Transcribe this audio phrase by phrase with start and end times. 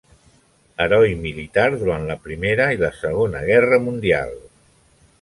[0.85, 4.39] Heroi militar durant la Primera i la Segona Guerra Mundial.